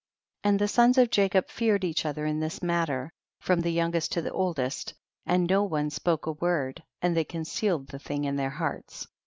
And 0.43 0.57
the 0.57 0.67
sons 0.67 0.97
of 0.97 1.11
Jacob 1.11 1.47
feared 1.47 1.83
each 1.83 2.07
other 2.07 2.25
in 2.25 2.39
this 2.39 2.63
matter, 2.63 3.11
from 3.39 3.61
the 3.61 3.69
youngest 3.69 4.11
to 4.13 4.21
the 4.23 4.31
oldest, 4.31 4.95
and 5.27 5.47
no 5.47 5.61
one 5.63 5.91
spoke 5.91 6.25
a 6.25 6.31
word, 6.31 6.81
and 7.03 7.15
they 7.15 7.23
concealed 7.23 7.85
the 7.89 7.99
thing 7.99 8.23
in 8.23 8.35
their 8.35 8.49
hearts. 8.49 9.05